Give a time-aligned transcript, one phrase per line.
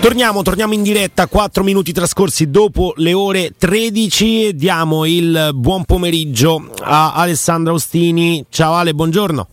[0.00, 4.54] Torniamo, torniamo in diretta, 4 minuti trascorsi dopo le ore 13.
[4.54, 8.44] Diamo il buon pomeriggio a Alessandro Austini.
[8.48, 9.46] Ciao Ale, buongiorno.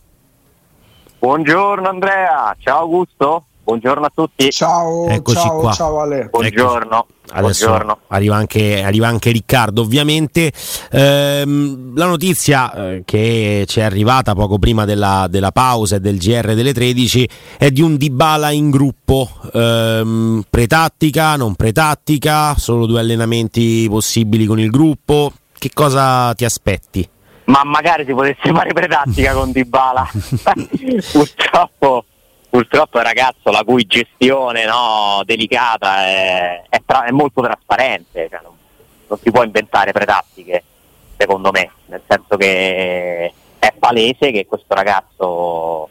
[1.20, 4.50] Buongiorno Andrea, ciao Augusto, buongiorno a tutti.
[4.50, 5.72] Ciao, Eccoci ciao, qua.
[5.72, 6.28] ciao Ale.
[6.30, 7.06] Buongiorno.
[7.32, 7.98] Adesso Buongiorno.
[8.08, 10.52] arriva anche, arriva anche Riccardo, ovviamente.
[10.90, 16.18] Ehm, la notizia eh, che ci è arrivata poco prima della, della pausa e del
[16.18, 19.28] GR delle 13 è di un Dybala in gruppo.
[19.52, 25.32] Ehm, pretattica, non pretattica, solo due allenamenti possibili con il gruppo.
[25.56, 27.08] Che cosa ti aspetti?
[27.44, 30.08] Ma magari si potesse fare pretattica con Dybala.
[31.12, 32.04] purtroppo,
[32.50, 38.28] purtroppo è un ragazzo la cui gestione no, delicata è, è tra- è molto trasparente,
[38.28, 38.54] cioè non,
[39.06, 40.62] non si può inventare pretattiche,
[41.16, 45.88] secondo me, nel senso che è palese che questo ragazzo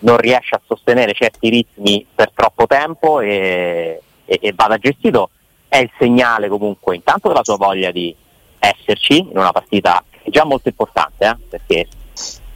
[0.00, 5.30] non riesce a sostenere certi ritmi per troppo tempo e, e- e vada gestito.
[5.66, 8.14] È il segnale comunque intanto della sua voglia di
[8.58, 11.88] esserci in una partita già molto importante, eh, perché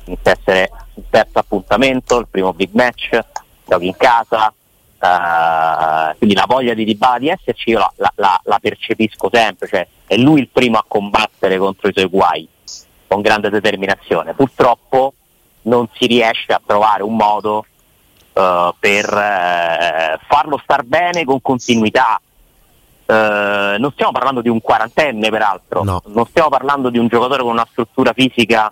[0.08, 3.18] inizia a essere il terzo appuntamento, il primo big match,
[3.64, 4.52] giochi in casa,
[5.00, 9.86] eh, quindi la voglia di Dybala di esserci io la, la- la- percepisco sempre, cioè
[10.06, 12.48] è lui il primo a combattere contro i suoi guai
[13.06, 14.34] con grande determinazione.
[14.34, 15.14] Purtroppo
[15.62, 17.64] non si riesce a trovare un modo
[18.32, 22.20] eh, per eh, farlo star bene con continuità.
[23.06, 26.02] Eh, non stiamo parlando di un quarantenne, peraltro, No.
[26.06, 28.70] non stiamo parlando di un giocatore con una struttura fisica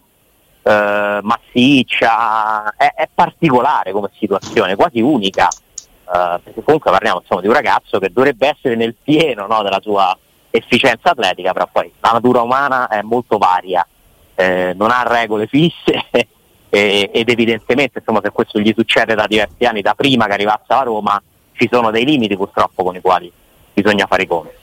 [0.66, 7.46] eh, massiccia, è, è particolare come situazione, quasi unica, eh, perché comunque parliamo insomma, di
[7.46, 10.16] un ragazzo che dovrebbe essere nel pieno no, della sua
[10.50, 13.86] efficienza atletica, però poi la natura umana è molto varia,
[14.34, 16.08] eh, non ha regole fisse
[16.68, 20.64] e- ed evidentemente insomma, se questo gli succede da diversi anni, da prima che arrivasse
[20.66, 21.22] alla Roma,
[21.52, 23.32] ci sono dei limiti purtroppo con i quali
[23.72, 24.55] bisogna fare i conti.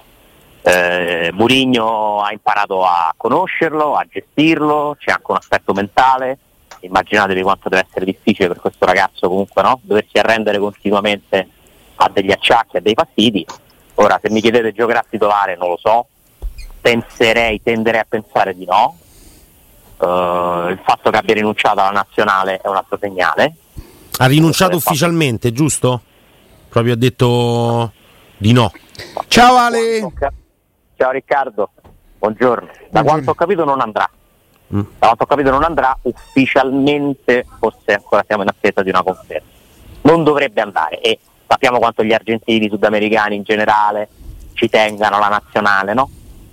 [0.66, 6.38] Eh, Murigno ha imparato a conoscerlo, a gestirlo, c'è anche un aspetto mentale,
[6.80, 9.80] immaginatevi quanto deve essere difficile per questo ragazzo comunque no?
[9.84, 11.50] doversi arrendere continuamente
[11.96, 13.46] a degli acciacchi, a dei fastidi.
[13.96, 16.08] Ora se mi chiedete giocherà titolare non lo so,
[16.80, 18.98] penserei, tenderei a pensare di no.
[20.00, 23.56] Eh, il fatto che abbia rinunciato alla nazionale è un altro segnale.
[24.18, 26.02] Ha rinunciato ufficialmente, giusto?
[26.70, 27.92] Proprio ha detto
[28.38, 28.72] di no.
[29.28, 30.42] Ciao Ale.
[31.04, 31.70] Ciao Riccardo,
[32.18, 32.66] buongiorno.
[32.66, 33.04] Da Buongiorno.
[33.04, 34.10] quanto ho capito non andrà.
[34.74, 34.80] Mm.
[34.80, 39.46] Da quanto ho capito non andrà, ufficialmente forse ancora siamo in attesa di una conferma.
[40.04, 44.08] Non dovrebbe andare e sappiamo quanto gli argentini, i sudamericani in generale
[44.54, 46.10] ci tengano la nazionale, no?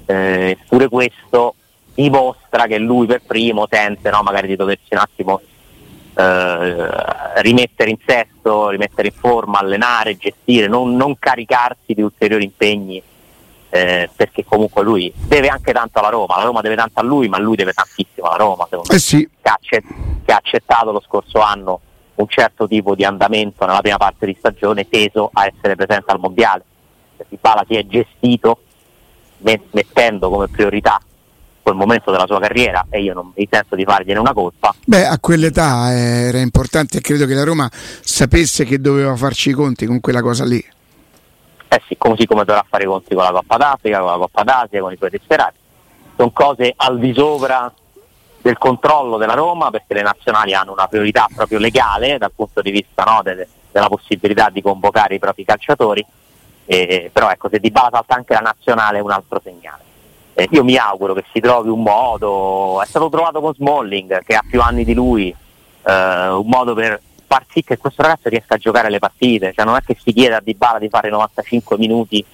[0.06, 1.54] Eh, pure questo
[1.94, 5.40] dimostra che lui per primo sente no, magari di doversi un attimo
[6.16, 6.88] eh,
[7.42, 13.00] rimettere in sesto, rimettere in forma, allenare, gestire, non, non caricarsi di ulteriori impegni
[13.70, 17.28] eh, perché comunque lui deve anche tanto alla Roma, la Roma deve tanto a lui,
[17.28, 19.94] ma lui deve tantissimo alla Roma, secondo me, Eh sì, che ha, accett-
[20.24, 21.80] che ha accettato lo scorso anno
[22.16, 26.18] un certo tipo di andamento nella prima parte di stagione teso a essere presente al
[26.20, 26.64] mondiale.
[27.28, 28.60] Dybala si è gestito
[29.38, 31.00] me- mettendo come priorità
[31.62, 34.74] quel momento della sua carriera e io non mi sento di fargliene una colpa.
[34.84, 39.50] beh, a quell'età eh, era importante e credo che la Roma sapesse che doveva farci
[39.50, 40.62] i conti con quella cosa lì.
[41.72, 44.42] Eh sì, così come dovrà fare i conti con la Coppa d'Africa, con la Coppa
[44.42, 45.58] d'Asia, con i suoi disperati.
[46.16, 47.72] Sono cose al di sopra
[48.42, 52.72] del controllo della Roma perché le nazionali hanno una priorità proprio legale dal punto di
[52.72, 56.04] vista no, delle- della possibilità di convocare i propri calciatori,
[56.66, 59.82] Eh, però ecco, se di base salta anche la nazionale è un altro segnale.
[60.34, 64.36] Eh, io mi auguro che si trovi un modo, è stato trovato con Smalling che
[64.36, 65.34] ha più anni di lui,
[65.82, 67.00] eh, un modo per
[67.30, 70.12] far sì che questo ragazzo riesca a giocare le partite, cioè non è che si
[70.12, 72.24] chiede a Dybala di fare 95 minuti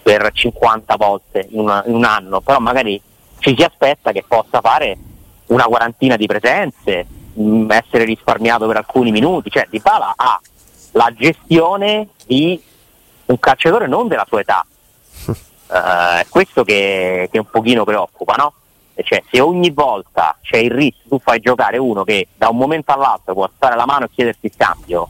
[0.00, 3.00] per 50 volte in, una- in un anno, però magari
[3.40, 4.96] ci si aspetta che possa fare
[5.46, 10.40] una quarantina di presenze, mh, essere risparmiato per alcuni minuti, cioè Dybala ha
[10.92, 12.62] la gestione di
[13.26, 14.64] un calciatore non della sua età,
[15.66, 18.52] Eh, è questo che, che un pochino preoccupa, no?
[19.02, 22.92] Cioè, se ogni volta c'è il rischio, tu fai giocare uno che da un momento
[22.92, 25.08] all'altro può alzare la mano e chiederti il cambio,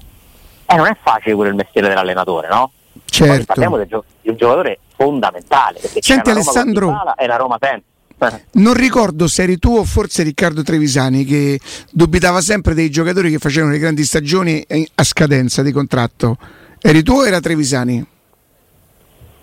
[0.66, 2.70] eh, non è facile quello il mestiere dell'allenatore, no?
[3.04, 3.44] Certo.
[3.44, 5.80] parliamo del gio- di un giocatore fondamentale.
[6.00, 7.92] Senti Alessandro, e la Roma senza.
[8.52, 11.58] Non ricordo se eri tu o forse Riccardo Trevisani che
[11.90, 14.64] dubitava sempre dei giocatori che facevano le grandi stagioni
[14.94, 16.36] a scadenza di contratto.
[16.80, 18.06] Eri tu o era Trevisani?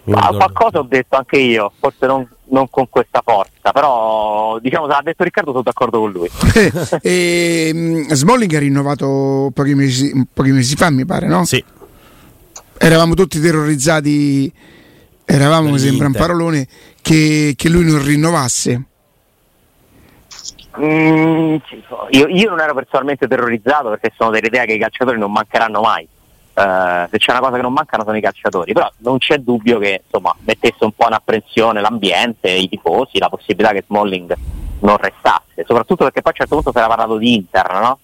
[0.04, 4.92] Ma qualcosa ho detto anche io, forse non, non, con questa forza, però diciamo se
[4.94, 6.30] l'ha detto Riccardo sono d'accordo con lui.
[7.02, 11.46] e, um, Smalling ha rinnovato pochi mesi, pochi mesi fa, mi pare, no?
[11.46, 11.64] Sì.
[12.78, 14.52] Eravamo tutti terrorizzati,
[15.24, 16.68] eravamo, mi sembra un parolone,
[17.02, 18.86] che, che lui non rinnovasse.
[20.80, 21.58] Mm,
[22.10, 26.08] io, io, non ero personalmente terrorizzato perché sono dell'idea che i calciatori non mancheranno mai.
[26.62, 29.80] Uh, se c'è una cosa che non mancano sono i calciatori, però non c'è dubbio
[29.80, 34.36] che insomma, mettesse un po' in apprensione l'ambiente, i tifosi, la possibilità che Smalling
[34.82, 38.00] non restasse, soprattutto perché poi a un certo punto si era parlato di Inter, no?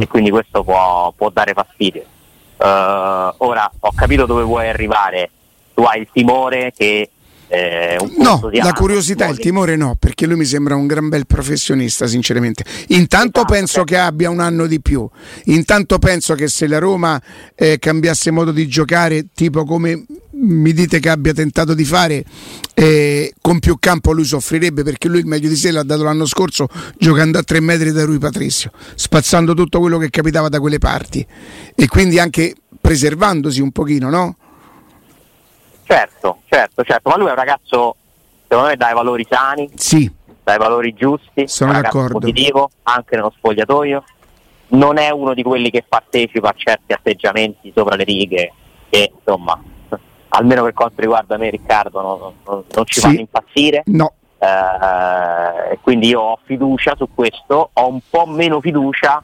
[0.00, 2.04] E quindi questo può, può dare fastidio.
[2.58, 5.30] Uh, ora ho capito dove vuoi arrivare,
[5.74, 7.10] tu hai il timore che
[7.48, 11.26] eh, no, la curiosità e il timore no, perché lui mi sembra un gran bel
[11.26, 12.64] professionista, sinceramente.
[12.88, 15.08] Intanto esatto, penso che abbia un anno di più.
[15.44, 17.20] Intanto penso che se la Roma
[17.54, 20.04] eh, cambiasse modo di giocare, tipo come
[20.38, 22.24] mi dite che abbia tentato di fare,
[22.74, 26.26] eh, con più campo lui soffrirebbe perché lui il meglio di sé l'ha dato l'anno
[26.26, 26.68] scorso
[26.98, 31.24] giocando a tre metri da Rui Patrizio, spazzando tutto quello che capitava da quelle parti
[31.74, 34.36] e quindi anche preservandosi un pochino, no?
[35.86, 37.94] Certo, certo, certo, ma lui è un ragazzo,
[38.48, 40.10] secondo me, dai valori sani, sì.
[40.42, 42.18] dai valori giusti, Sono d'accordo.
[42.18, 44.02] positivo, anche nello spogliatoio.
[44.68, 48.52] Non è uno di quelli che partecipa a certi atteggiamenti sopra le righe
[48.90, 49.62] che, insomma,
[50.30, 53.00] almeno per quanto riguarda me Riccardo, non, non, non ci sì.
[53.02, 53.82] fanno impazzire.
[53.86, 54.12] No.
[54.38, 59.22] Eh, quindi io ho fiducia su questo, ho un po' meno fiducia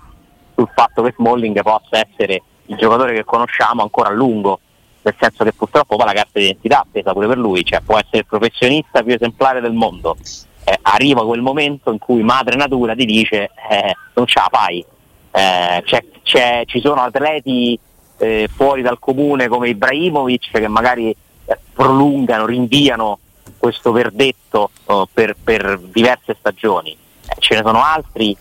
[0.54, 4.60] sul fatto che Smalling possa essere il giocatore che conosciamo ancora a lungo
[5.02, 8.18] nel senso che purtroppo poi la carta d'identità pesa pure per lui, cioè può essere
[8.18, 10.16] il professionista più esemplare del mondo,
[10.64, 14.84] eh, arriva quel momento in cui madre natura ti dice eh, non ce la fai,
[15.32, 17.78] eh, c'è, c'è, ci sono atleti
[18.18, 23.18] eh, fuori dal comune come Ibrahimovic che magari eh, prolungano, rinviano
[23.58, 28.36] questo verdetto oh, per, per, diverse stagioni, eh, ce ne sono altri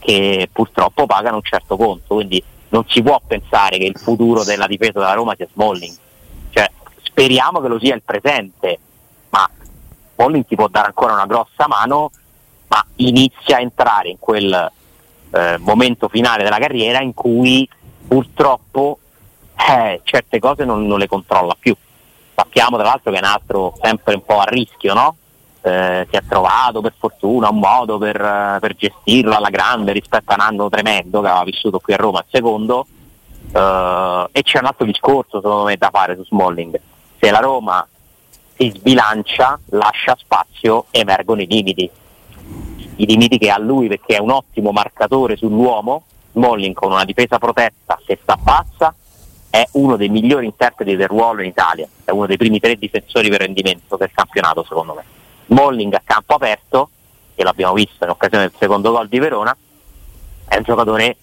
[0.00, 4.66] che purtroppo pagano un certo conto, quindi non si può pensare che il futuro della
[4.66, 5.94] difesa della Roma sia Smalling.
[6.50, 6.70] Cioè,
[7.02, 8.78] speriamo che lo sia il presente,
[9.30, 9.48] ma
[10.14, 12.10] Smalling ti può dare ancora una grossa mano,
[12.68, 14.72] ma inizia a entrare in quel
[15.30, 17.68] eh, momento finale della carriera in cui
[18.08, 18.98] purtroppo
[19.54, 21.76] eh, certe cose non, non, le controlla più.
[22.34, 25.16] Sappiamo tra l'altro che è un altro sempre un po' a rischio, no?
[25.62, 30.32] Eh, si è trovato per fortuna un modo per, eh, per, gestirlo alla grande rispetto
[30.32, 32.86] a un anno tremendo che aveva vissuto qui a Roma al secondo.
[33.52, 36.80] Eh, e c'è un altro discorso secondo me da fare su Smalling.
[37.18, 37.86] Se la Roma
[38.56, 41.88] si sbilancia lascia spazio emergono i limiti.
[42.96, 46.04] I limiti che ha lui perché è un ottimo marcatore sull'uomo.
[46.32, 48.92] Smalling con una difesa protetta se sta bassa
[49.48, 51.86] è uno dei migliori interpreti del ruolo in Italia.
[52.04, 56.34] È uno dei primi tre difensori per rendimento del campionato secondo me Molling a campo
[56.34, 56.90] aperto,
[57.34, 59.56] che l'abbiamo visto in occasione del secondo gol di Verona,
[60.46, 61.16] è un giocatore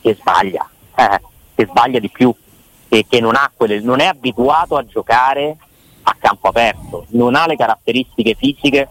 [0.00, 1.20] che sbaglia, eh,
[1.54, 2.34] che sbaglia di più,
[2.88, 5.56] che, che non, quelle, non è abituato a giocare
[6.02, 8.88] a campo aperto, non ha le caratteristiche fisiche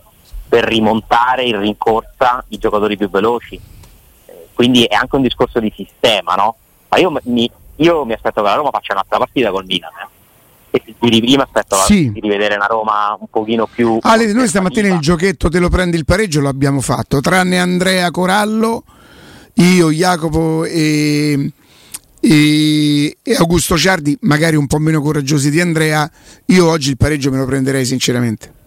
[0.50, 3.60] per rimontare in rincorsa i giocatori più veloci.
[4.26, 6.56] Eh, quindi è anche un discorso di sistema, no?
[6.90, 9.92] Ma io mi, io mi aspetto che la Roma faccia un'altra partita col Milan.
[10.02, 10.13] Eh
[11.00, 12.12] di prima aspetto sì.
[12.12, 15.98] di rivedere una Roma un pochino più Ale, noi stamattina il giochetto te lo prendi
[15.98, 18.84] il pareggio l'abbiamo fatto tranne Andrea Corallo
[19.56, 21.52] io, Jacopo e,
[22.20, 26.10] e, e, Augusto Ciardi magari un po' meno coraggiosi di Andrea
[26.46, 28.62] io oggi il pareggio me lo prenderei sinceramente.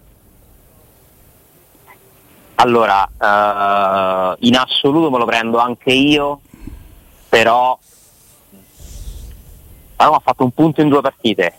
[2.59, 6.39] Allora uh, in assoluto me lo prendo anche io
[7.27, 7.77] però
[9.97, 11.53] la Roma ha fatto un punto in due partite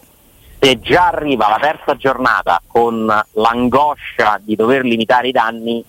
[0.61, 5.85] se già arriva la terza giornata con l'angoscia di dover limitare i danni,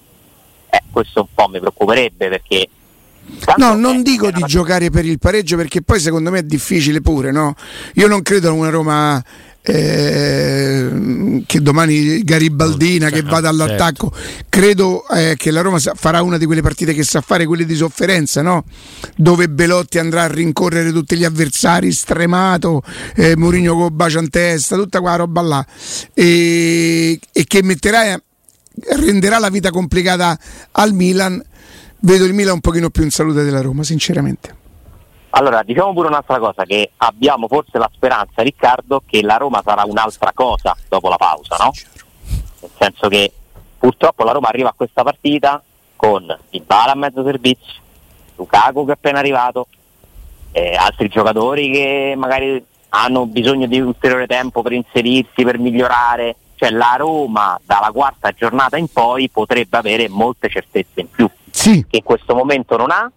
[0.69, 2.69] eh, questo un po' mi preoccuperebbe perché
[3.57, 7.31] No, non dico di giocare per il pareggio perché poi secondo me è difficile pure,
[7.31, 7.53] no?
[7.95, 9.23] Io non credo a una Roma
[9.61, 14.45] eh, che domani Garibaldina che vada all'attacco certo.
[14.47, 17.75] credo eh, che la Roma farà una di quelle partite che sa fare quelle di
[17.75, 18.63] sofferenza no?
[19.15, 22.81] dove Belotti andrà a rincorrere tutti gli avversari stremato
[23.15, 25.65] eh, Mourinho con bacia in testa tutta quella roba là
[26.13, 28.19] e, e che metterà
[28.91, 30.39] renderà la vita complicata
[30.71, 31.43] al Milan
[31.99, 34.58] vedo il Milan un pochino più in salute della Roma sinceramente
[35.31, 39.83] Allora, diciamo pure un'altra cosa, che abbiamo forse la speranza, Riccardo, che la Roma sarà
[39.85, 41.71] un'altra cosa dopo la pausa, no?
[42.61, 43.31] Nel senso che
[43.77, 45.61] purtroppo la Roma arriva a questa partita
[45.95, 47.81] con il Bala a mezzo servizio,
[48.35, 49.67] Lukaku che è appena arrivato,
[50.51, 56.35] eh, altri giocatori che magari hanno bisogno di ulteriore tempo per inserirsi, per migliorare.
[56.55, 61.85] Cioè la Roma dalla quarta giornata in poi potrebbe avere molte certezze in più, sì.
[61.87, 63.09] che in questo momento non ha,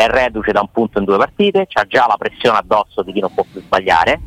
[0.00, 3.20] è reduce da un punto in due partite, ha già la pressione addosso di chi
[3.20, 4.20] non può più sbagliare,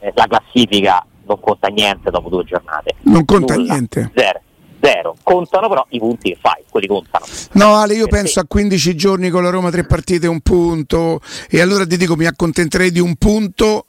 [0.00, 2.94] eh, la classifica non conta niente dopo due giornate.
[3.02, 4.10] Non conta Nulla, niente.
[4.14, 4.40] Zero.
[4.80, 5.16] Zero.
[5.22, 7.24] Contano però i punti che fai, quelli contano.
[7.52, 8.22] No Ale, io Perché?
[8.22, 12.14] penso a 15 giorni con la Roma, tre partite, un punto, e allora ti dico
[12.14, 13.86] mi accontenterei di un punto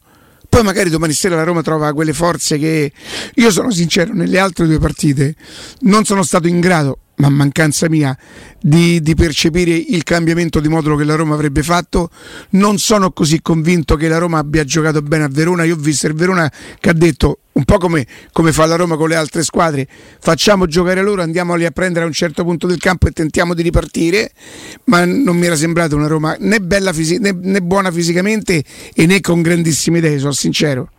[0.50, 2.92] poi magari domani sera la Roma trova quelle forze che
[3.36, 5.36] io sono sincero, nelle altre due partite
[5.82, 8.18] non sono stato in grado ma mancanza mia,
[8.60, 12.10] di, di, percepire il cambiamento di modulo che la Roma avrebbe fatto.
[12.52, 15.64] Non sono così convinto che la Roma abbia giocato bene a Verona.
[15.64, 18.96] Io ho visto il Verona che ha detto, un po' come, come fa la Roma
[18.96, 19.86] con le altre squadre,
[20.20, 23.64] facciamo giocare loro, andiamoli a prendere a un certo punto del campo e tentiamo di
[23.64, 24.32] ripartire,
[24.86, 26.60] ma non mi era sembrata una Roma né,
[26.94, 30.90] fisi- né, né buona fisicamente e né con grandissime idee, sono sincero.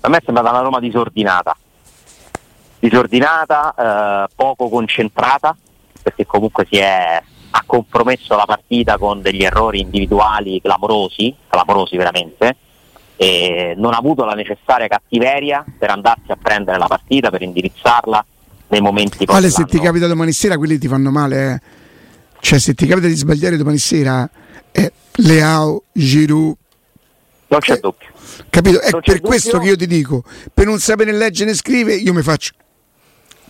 [0.00, 1.56] A me è sembrata una Roma disordinata
[2.82, 5.56] disordinata, eh, poco concentrata,
[6.02, 12.56] perché comunque si è, ha compromesso la partita con degli errori individuali clamorosi, clamorosi veramente,
[13.14, 18.26] e non ha avuto la necessaria cattiveria per andarsi a prendere la partita, per indirizzarla
[18.68, 21.52] nei momenti Ale, se ti capita domani sera, quelli ti fanno male.
[21.52, 21.60] Eh.
[22.40, 24.28] Cioè, se ti capita di sbagliare domani sera,
[24.72, 26.56] eh, Leao, Giroud.
[27.46, 28.08] Non c'è eh, dubbio.
[28.50, 28.80] Capito?
[28.80, 29.20] È per dubbio.
[29.20, 32.54] questo che io ti dico, per non sapere leggere né scrivere, io mi faccio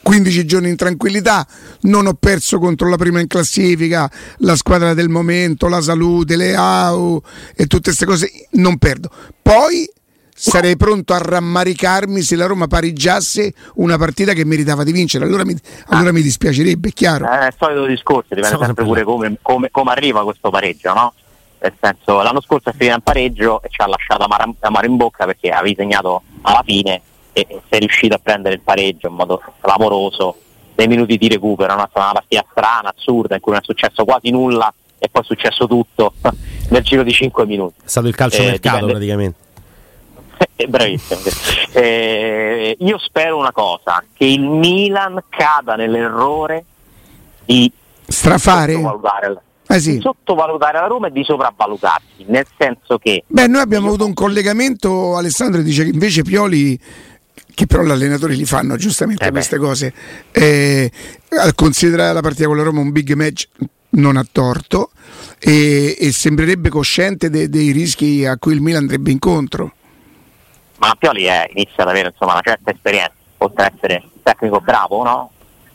[0.03, 1.47] 15 giorni in tranquillità,
[1.83, 6.55] non ho perso contro la prima in classifica, la squadra del momento, la salute, le
[6.55, 7.23] AU
[7.55, 9.11] e tutte queste cose, non perdo.
[9.41, 9.89] Poi
[10.35, 15.45] sarei pronto a rammaricarmi se la Roma pareggiasse una partita che meritava di vincere, allora
[15.45, 15.57] mi,
[15.87, 17.27] allora mi dispiacerebbe, è chiaro.
[17.27, 21.15] Eh, è il solito discorso, dipende sempre pure come, come, come, arriva questo pareggio, no?
[21.61, 24.97] Nel senso, l'anno scorso è finita in pareggio e ci ha lasciato amaro, amaro in
[24.97, 27.01] bocca perché avevi segnato alla fine
[27.33, 30.37] e sei riuscito a prendere il pareggio in modo clamoroso
[30.75, 31.85] nei minuti di recupero, no?
[31.85, 35.23] è stata una partita strana, assurda, in cui non è successo quasi nulla e poi
[35.23, 36.15] è successo tutto
[36.71, 37.75] nel giro di 5 minuti.
[37.85, 38.93] È stato il calcio eh, mercato dipende...
[38.93, 39.41] praticamente.
[40.57, 41.21] Eh, bravissimo.
[41.73, 46.65] Eh, io spero una cosa, che il Milan cada nell'errore
[47.45, 47.71] di
[48.07, 48.81] strafare
[49.69, 49.93] eh sì.
[49.93, 53.25] di sottovalutare la Roma e di sopravvalutarsi, nel senso che...
[53.27, 56.79] Beh, noi abbiamo avuto un collegamento, Alessandro dice che invece Pioli
[57.55, 59.93] che però gli allenatori li fanno giustamente eh queste cose.
[60.31, 60.91] Eh,
[61.55, 63.49] considera la partita con la Roma un big match
[63.91, 64.91] non ha torto
[65.39, 69.73] e, e sembrerebbe cosciente de, dei rischi a cui il Milan andrebbe incontro.
[70.79, 75.03] Ma Pioli è, inizia ad avere insomma, una certa esperienza, oltre ad essere tecnico bravo,
[75.05, 75.31] no?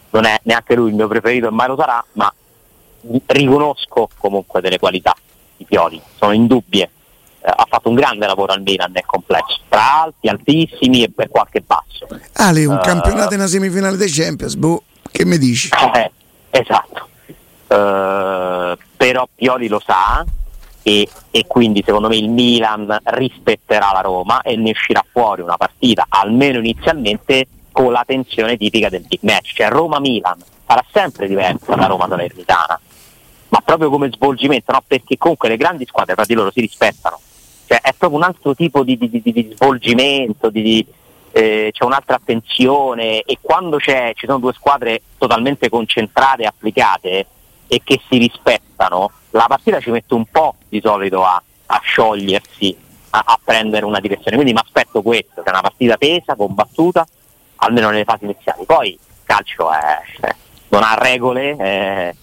[0.10, 2.34] non è neanche lui il mio preferito e mai lo sarà, ma
[3.28, 5.16] riconosco comunque delle qualità
[5.56, 6.90] di Pioli, sono indubbie eh,
[7.50, 11.62] ha fatto un grande lavoro al Milan nel complesso, tra alti, altissimi e per qualche
[11.62, 12.08] basso.
[12.34, 15.70] Ale, un uh, campionato in una semifinale dei Champions, boh, che mi dici?
[15.94, 16.12] Eh,
[16.50, 17.08] esatto,
[17.68, 20.26] uh, però Pioli lo sa
[20.84, 25.58] e, e, quindi secondo me il Milan rispetterà la Roma e ne uscirà fuori una
[25.58, 31.76] partita, almeno inizialmente, con la tensione tipica del big match, cioè Roma-Milan sarà sempre diversa
[31.76, 32.80] da Roma-Salernitana
[33.50, 34.84] ma proprio come svolgimento, no?
[34.86, 37.20] perché comunque le grandi squadre tra di loro si rispettano,
[37.68, 43.22] cioè, è proprio un altro tipo di, di, di, di svolgimento, eh, c'è un'altra attenzione
[43.24, 47.28] e quando ci sono due squadre totalmente concentrate applicate
[47.68, 52.76] e che si rispettano, la partita ci mette un po' di solito a, a sciogliersi,
[53.10, 54.38] a, a, prendere una direzione.
[54.38, 57.06] Quindi mi aspetto questo, che è una partita tesa, combattuta,
[57.58, 58.64] almeno nelle fasi iniziali.
[58.66, 60.36] Poi il calcio è, eh,
[60.70, 61.56] non ha regole.
[61.58, 62.16] Eh,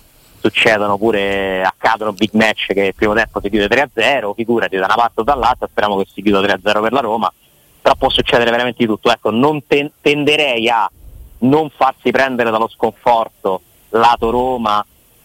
[0.44, 4.94] succedono pure, accadono big match che il primo tempo si chiude 3-0, figurati da una
[4.94, 7.32] parte o dall'altra, speriamo che si chiuda 3-0 per la Roma,
[7.80, 9.10] però può succedere veramente di tutto.
[9.10, 10.90] Ecco, non ten- tenderei a
[11.38, 14.84] non farsi prendere dallo sconforto lato Roma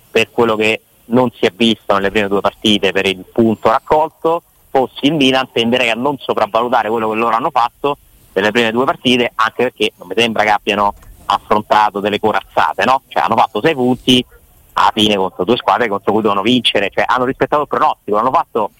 [0.09, 4.43] per quello che non si è visto nelle prime due partite per il punto raccolto,
[4.69, 7.97] fossi il Milan tenderei a non sopravvalutare quello che loro hanno fatto
[8.33, 10.93] nelle prime due partite, anche perché non mi sembra che abbiano
[11.25, 13.01] affrontato delle corazzate, no?
[13.07, 14.25] Cioè hanno fatto sei punti,
[14.79, 18.31] alla fine contro due squadre contro cui devono vincere, cioè hanno rispettato il pronostico, l'hanno
[18.31, 18.71] fatto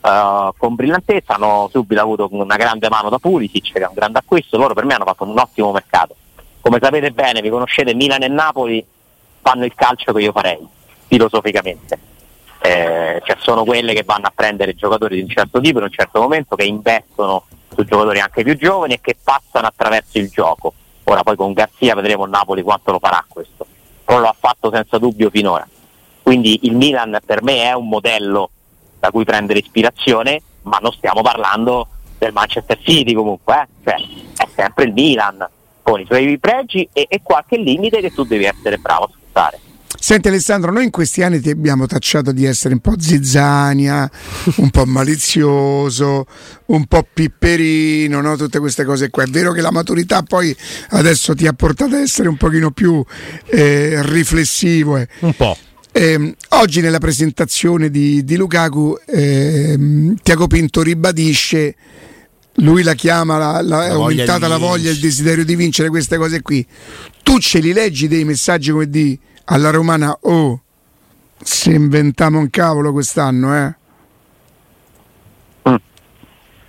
[0.00, 4.18] uh, con brillantezza, hanno subito avuto una grande mano da Pulisic, che è un grande
[4.18, 6.16] acquisto, loro per me hanno fatto un ottimo mercato.
[6.62, 8.84] Come sapete bene, vi conoscete Milan e Napoli,
[9.42, 10.66] fanno il calcio che io farei,
[11.06, 11.98] filosoficamente.
[12.62, 15.90] eh, cioè sono quelle che vanno a prendere giocatori di un certo tipo in un
[15.90, 17.44] certo momento, che investono
[17.74, 20.72] su giocatori anche più giovani e che passano attraverso il gioco.
[21.04, 23.66] Ora poi con Garzia vedremo Napoli quanto lo farà questo,
[24.04, 25.66] però lo ha fatto senza dubbio finora.
[26.22, 28.50] Quindi il Milan per me è un modello
[28.98, 33.66] da cui prendere ispirazione, ma non stiamo parlando del Manchester City comunque, eh?
[33.84, 33.96] cioè,
[34.36, 35.46] è sempre il Milan
[35.82, 39.60] con i suoi pregi e, e qualche limite che tu devi essere bravo a sfruttare.
[40.04, 44.10] Senti Alessandro, noi in questi anni ti abbiamo tacciato di essere un po' zizzania,
[44.56, 46.26] un po' malizioso,
[46.66, 48.34] un po' pipperino, no?
[48.34, 49.22] tutte queste cose qua.
[49.22, 50.54] È vero che la maturità poi
[50.88, 53.00] adesso ti ha portato ad essere un pochino più
[53.46, 54.96] eh, riflessivo.
[54.96, 55.06] Eh.
[55.20, 55.56] Un po'.
[55.92, 61.76] Eh, oggi nella presentazione di, di Lukaku eh, Tiago Pinto ribadisce
[62.54, 66.42] lui la chiama, la, la, è aumentata la voglia, il desiderio di vincere queste cose
[66.42, 66.66] qui.
[67.22, 69.16] Tu ce li leggi dei messaggi come di
[69.52, 70.60] alla romana, oh,
[71.38, 73.74] si inventiamo un cavolo quest'anno, eh?
[75.68, 75.74] Mm.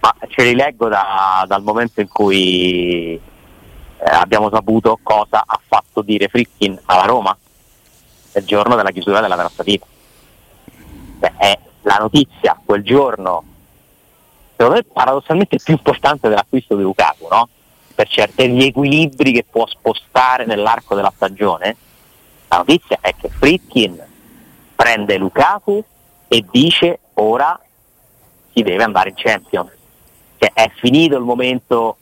[0.01, 3.21] Ma ce li leggo da, dal momento in cui eh,
[4.11, 7.37] abbiamo saputo cosa ha fatto dire Frickin alla Roma
[8.35, 9.85] il giorno della chiusura della trattativa.
[11.19, 13.43] Beh, è la notizia quel giorno,
[14.57, 17.47] secondo me paradossalmente più importante dell'acquisto di Lukaku, no?
[17.95, 21.77] Per certi equilibri che può spostare nell'arco della stagione
[22.53, 23.99] la notizia è che Fritkin
[24.75, 25.83] prende Lukaku
[26.27, 27.59] e dice ora
[28.53, 29.71] si deve andare in Champions.
[30.37, 31.97] Cioè, è finito il momento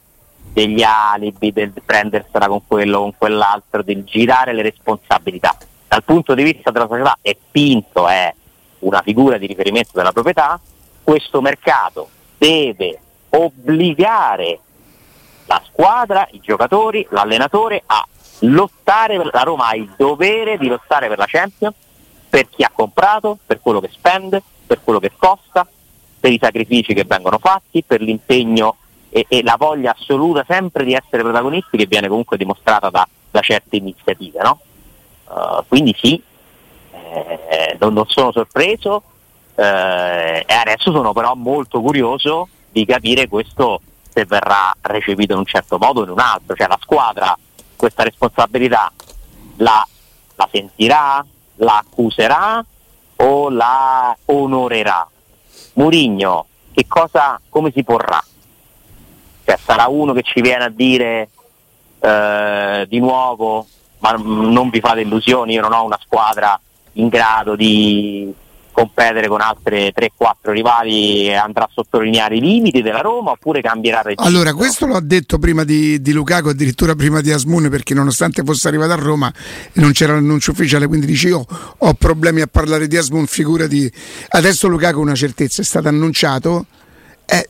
[0.52, 5.56] degli alibi, del prendersela con quello, con quell'altro, del girare le responsabilità.
[5.88, 8.34] Dal punto di vista della società e Pinto è
[8.80, 10.60] una figura di riferimento della proprietà,
[11.02, 14.60] questo mercato deve obbligare
[15.46, 18.06] la squadra, i giocatori, l'allenatore a
[18.42, 21.76] lottare, la Roma ha il dovere di lottare per la Champions,
[22.30, 25.68] per chi ha comprato, per quello che spende, per quello che costa,
[26.20, 28.78] per i sacrifici che vengono fatti, per l'impegno
[29.10, 33.42] e, e la voglia assoluta sempre di essere protagonisti che viene comunque dimostrata da, da
[33.42, 34.42] certe iniziative.
[34.42, 34.60] No?
[35.28, 36.22] Uh, quindi sì,
[36.92, 39.04] eh, non, non, sono sorpreso
[39.56, 45.46] eh, e adesso sono però molto curioso di capire questo se verrà recepito in un
[45.46, 47.38] certo modo o in un altro, cioè la squadra
[47.82, 48.92] questa responsabilità
[49.58, 49.84] la,
[50.36, 52.64] la sentirà, la accuserà
[53.16, 55.10] o la onorerà?
[55.74, 58.24] Murigno, che cosa, come si porrà?
[59.44, 61.30] Cioè, sarà uno che ci viene a dire
[62.00, 63.66] eh, di nuovo,
[63.98, 66.60] ma non vi fate illusioni, io non ho una squadra
[66.94, 68.32] in grado di
[68.82, 74.26] competere con altre 3-4 rivali andrà a sottolineare i limiti della Roma oppure cambierà registro?
[74.26, 78.68] Allora, questo l'ho detto prima di, di Lukaku, addirittura prima di Asmun, perché nonostante fosse
[78.68, 79.32] arrivato a Roma
[79.74, 81.46] non c'era l'annuncio ufficiale, quindi dice io
[81.78, 83.92] ho problemi a parlare di Asmun, figurati.
[84.30, 86.66] Adesso Lukaku una certezza, è stato annunciato.
[87.26, 87.50] Eh,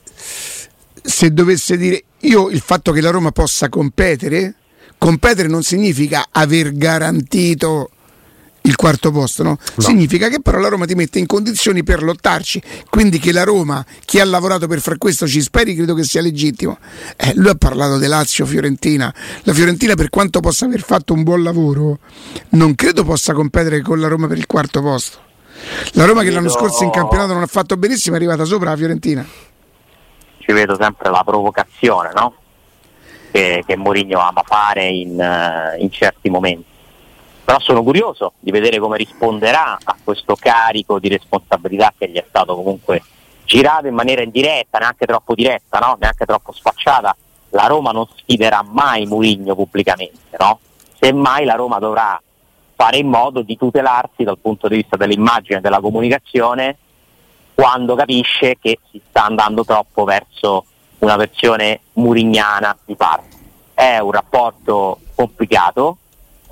[1.02, 4.54] se dovesse dire io il fatto che la Roma possa competere,
[4.98, 7.90] competere non significa aver garantito
[8.62, 9.50] il quarto posto, no?
[9.50, 9.82] no?
[9.82, 13.84] Significa che però la Roma ti mette in condizioni per lottarci, quindi che la Roma,
[14.04, 16.78] chi ha lavorato per far questo ci speri, credo che sia legittimo.
[17.16, 21.22] Eh, lui ha parlato di Lazio, Fiorentina, la Fiorentina per quanto possa aver fatto un
[21.22, 21.98] buon lavoro,
[22.50, 25.18] non credo possa competere con la Roma per il quarto posto.
[25.92, 28.76] La Roma che l'anno scorso in campionato non ha fatto benissimo è arrivata sopra la
[28.76, 29.26] Fiorentina.
[30.38, 32.34] Ci vedo sempre la provocazione, no?
[33.30, 36.71] Che, che Mourinho ama fare in, in certi momenti
[37.44, 42.24] però sono curioso di vedere come risponderà a questo carico di responsabilità che gli è
[42.28, 43.02] stato comunque
[43.44, 45.96] girato in maniera indiretta, neanche troppo diretta, no?
[46.00, 47.14] neanche troppo sfacciata.
[47.50, 50.60] La Roma non sfiderà mai Murigno pubblicamente, no?
[50.98, 52.20] semmai la Roma dovrà
[52.74, 56.78] fare in modo di tutelarsi dal punto di vista dell'immagine e della comunicazione
[57.54, 60.64] quando capisce che si sta andando troppo verso
[60.98, 63.36] una versione murignana di parte.
[63.74, 65.98] È un rapporto complicato,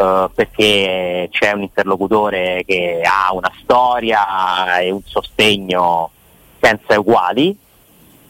[0.00, 6.10] Uh, perché c'è un interlocutore che ha una storia e un sostegno
[6.58, 7.54] senza uguali,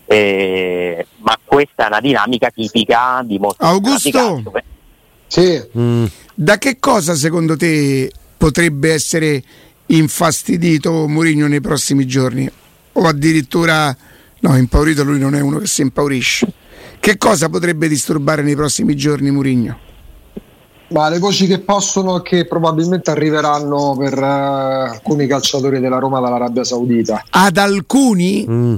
[0.04, 4.42] eh, ma questa è una dinamica tipica di molti Augusto,
[5.28, 5.62] sì.
[5.78, 6.04] mm.
[6.34, 9.40] da che cosa secondo te potrebbe essere
[9.86, 12.50] infastidito Mourinho nei prossimi giorni?
[12.94, 13.96] O addirittura,
[14.40, 16.52] no, impaurito lui non è uno che si impaurisce.
[16.98, 19.88] Che cosa potrebbe disturbare nei prossimi giorni Mourinho?
[20.90, 26.18] Ma le voci che possono e che probabilmente arriveranno per uh, alcuni calciatori della Roma
[26.18, 27.22] dall'Arabia Saudita.
[27.30, 28.44] Ad alcuni?
[28.48, 28.74] Mm.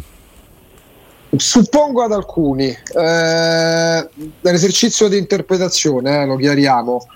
[1.35, 2.67] Suppongo ad alcuni.
[2.67, 4.09] Eh,
[4.43, 7.07] l'esercizio di interpretazione, eh, lo chiariamo.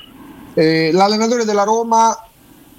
[0.55, 2.19] Eh, l'allenatore della Roma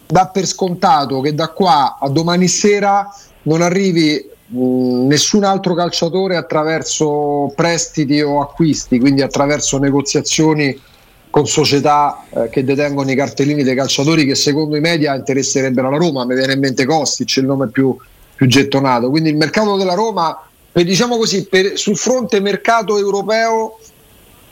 [0.08, 6.36] dà per scontato che da qua a domani sera non arrivi mh, nessun altro calciatore
[6.36, 10.82] attraverso prestiti o acquisti, quindi attraverso negoziazioni
[11.30, 15.98] con società eh, che detengono i cartellini dei calciatori che secondo i media interesserebbero la
[15.98, 17.96] Roma, mi viene in mente Kostic, il nome più,
[18.36, 19.10] più gettonato.
[19.10, 23.78] Quindi il mercato della Roma, per, diciamo così, per, sul fronte mercato europeo,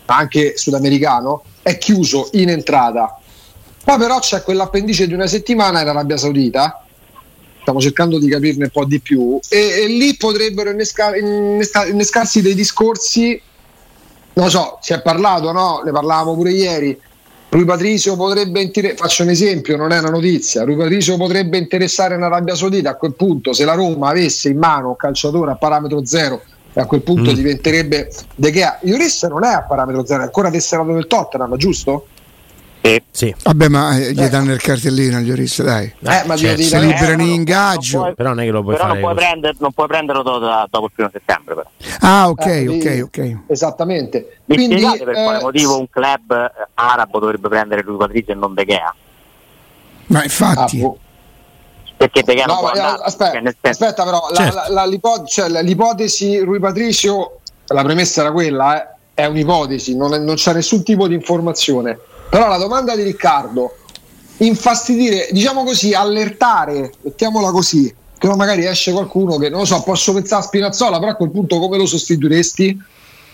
[0.05, 3.19] anche sudamericano, è chiuso in entrata.
[3.83, 6.83] Poi però c'è quell'appendice di una settimana in Arabia Saudita,
[7.61, 12.41] stiamo cercando di capirne un po' di più, e, e lì potrebbero innesca, innesca, innescarsi
[12.41, 13.39] dei discorsi
[14.35, 15.81] non lo so, si è parlato, no?
[15.83, 16.99] Ne parlavamo pure ieri.
[17.47, 20.63] Rui Patricio potrebbe interessare, faccio un esempio, non è una notizia.
[20.63, 22.89] Rui Patricio potrebbe interessare in Arabia Saudita.
[22.89, 26.41] A quel punto, se la Roma avesse in mano un calciatore a parametro zero,
[26.73, 27.33] e a quel punto mm.
[27.33, 28.79] diventerebbe De Gea.
[28.81, 32.07] Ioris non è a parametro zero, è ancora tesserato del Tottenham, giusto?
[32.85, 33.01] Sì.
[33.09, 33.35] sì.
[33.41, 34.29] Vabbè, ma eh, gli eh.
[34.29, 35.85] danno il cartellino agli Oris, dai.
[35.85, 37.99] Eh, ma cioè, si liberano in ingaggio.
[37.99, 38.99] Puoi, però non è che lo puoi però fare.
[38.99, 41.55] Non puoi, prendere, non puoi prenderlo dopo, dopo il primo settembre.
[41.55, 41.69] Però.
[42.01, 43.37] Ah, ok, eh, ok, ok.
[43.47, 44.37] Esattamente.
[44.45, 48.33] Mi Quindi, spiegate per quale eh, motivo un club eh, arabo dovrebbe prendere lui Patrizio
[48.33, 48.95] e non De Gea?
[50.07, 50.77] Ma infatti.
[50.77, 50.99] Ah, boh
[51.97, 53.57] perché De Gea no, non aspetta, cioè, senso...
[53.69, 54.55] aspetta, però certo.
[54.55, 60.13] la, la, l'ipotesi, cioè, l'ipotesi Rui Patricio la premessa era quella eh, è un'ipotesi non,
[60.13, 61.97] è, non c'è nessun tipo di informazione
[62.35, 63.77] però la domanda di Riccardo,
[64.39, 70.11] infastidire, diciamo così, allertare, mettiamola così, che magari esce qualcuno che non lo so, posso
[70.11, 72.77] pensare a Spinazzola, però a quel punto come lo sostituiresti?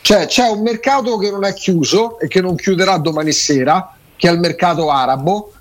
[0.02, 4.30] Cioè c'è un mercato che non è chiuso e che non chiuderà domani sera, che
[4.30, 5.52] è il mercato arabo,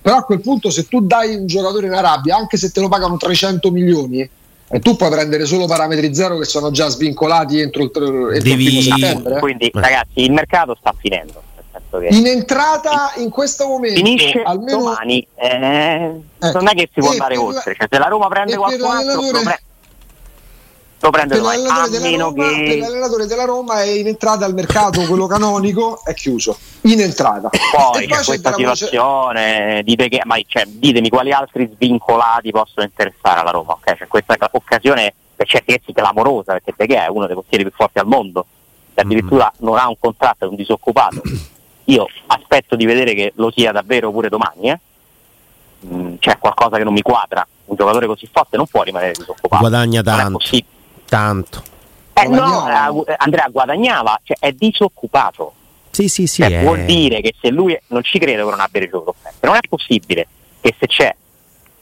[0.00, 2.88] però a quel punto se tu dai un giocatore in Arabia, anche se te lo
[2.88, 4.28] pagano 300 milioni,
[4.68, 8.64] e tu puoi prendere solo parametri zero che sono già svincolati entro il, entro Devi...
[8.64, 9.38] il primo settembre.
[9.38, 11.50] Quindi ragazzi il mercato sta finendo
[11.98, 14.78] che in entrata in questo momento finisce almeno...
[14.78, 18.56] domani eh, eh, non è che si può andare oltre cioè, se la Roma prende
[18.56, 19.62] qualcun altro lo, pre-
[21.00, 22.66] lo prende per domani a Roma, che...
[22.68, 27.48] per l'allenatore della Roma è in entrata al mercato quello canonico è chiuso in entrata
[27.72, 33.50] poi c'è questa situazione dite che, ma, cioè, ditemi quali altri svincolati possono interessare alla
[33.50, 33.96] Roma okay?
[33.96, 37.72] c'è questa occasione per certi versi clamorosa perché De Gea è uno dei portieri più
[37.74, 38.46] forti al mondo
[38.94, 39.64] addirittura mm.
[39.64, 41.22] non ha un contratto, è un disoccupato
[41.84, 44.70] io aspetto di vedere che lo sia davvero pure domani.
[44.70, 44.80] Eh?
[45.86, 47.46] Mm, c'è qualcosa che non mi quadra.
[47.64, 49.60] Un giocatore così forte non può rimanere disoccupato.
[49.60, 50.38] Guadagna tanto.
[51.06, 51.62] Tanto.
[52.14, 55.54] Eh, no, eh, Andrea guadagnava, cioè è disoccupato.
[55.90, 56.42] Sì, sì, sì.
[56.42, 56.64] Cioè, è...
[56.64, 59.46] Vuol dire che se lui non ci credo che non abbia ricevuto offerte.
[59.46, 60.26] Non è possibile
[60.60, 61.14] che se c'è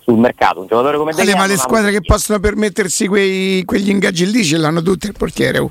[0.01, 4.31] sul mercato un giocatore come De Ma le squadre che possono permettersi quei, quegli ingaggi
[4.31, 5.59] lì ce l'hanno tutte il portiere.
[5.59, 5.71] Oh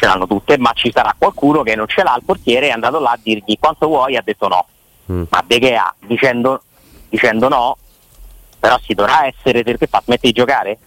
[0.00, 2.98] ce l'hanno tutte, ma ci sarà qualcuno che non ce l'ha il portiere è andato
[2.98, 4.66] là a dirgli quanto vuoi ha detto no.
[5.12, 5.24] Mm.
[5.28, 6.62] Ma De Gea dicendo,
[7.10, 7.76] dicendo no,
[8.58, 10.78] però si dovrà essere perché fa smette di giocare?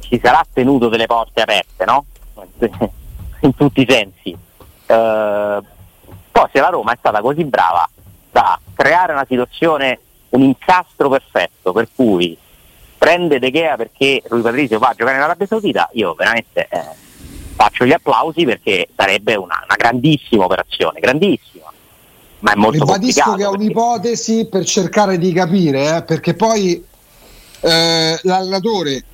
[0.00, 2.04] Ci sarà tenuto delle porte aperte, no?
[3.42, 4.30] In tutti i sensi.
[4.30, 5.64] Uh,
[6.32, 7.88] poi se la Roma è stata così brava
[8.32, 12.36] da creare una situazione, un incastro perfetto per cui
[12.98, 17.08] prende De Gea perché Rui Patrizio va a giocare in Arabia Saudita, io veramente eh,
[17.54, 21.72] faccio gli applausi perché sarebbe una, una grandissima operazione, grandissima.
[22.40, 26.82] Ma è molto Ribadisco che è un'ipotesi per cercare di capire, eh, perché poi
[27.60, 29.04] eh, l'allenatore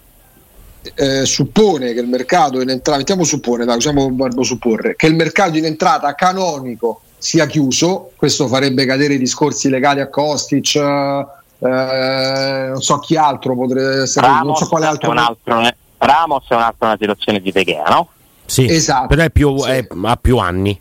[0.95, 5.07] eh, suppone che il mercato in entrata, mettiamo suppone, dai, usiamo il verbo supporre, che
[5.07, 10.77] il mercato in entrata canonico sia chiuso, questo farebbe cadere i discorsi legati a Kostic,
[10.77, 15.09] eh, non so chi altro potrebbe essere, Ramos non so quale altro.
[15.09, 18.09] È un altro Ramos è un'altra una situazione di De Gea, no?
[18.47, 19.09] Sì, esatto.
[19.09, 19.71] però è più, sì.
[19.71, 20.81] è, ha più anni.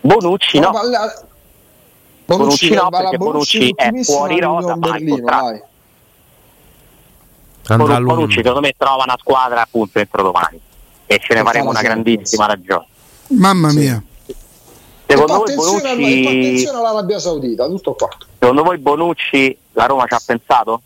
[0.00, 0.70] Bonucci no.
[0.70, 1.24] Bonucci,
[2.24, 5.60] Bonucci no, perché Bonucci, è fuori rosa, ma Berlino,
[7.66, 10.60] Bonucci secondo me trova una squadra appunto entro domani
[11.06, 12.86] e ce ne faremo una grandissima ragione.
[13.28, 14.02] Mamma mia.
[15.06, 18.08] Secondo voi Bonucci attenzione all'Arabia Saudita, tutto qua.
[18.38, 20.82] Secondo voi Bonucci la Roma ci ha pensato?